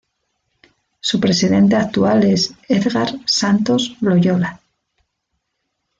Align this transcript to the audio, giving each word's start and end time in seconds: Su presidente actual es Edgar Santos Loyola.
Su 0.99 1.19
presidente 1.19 1.75
actual 1.75 2.23
es 2.23 2.55
Edgar 2.67 3.11
Santos 3.27 3.97
Loyola. 4.01 4.59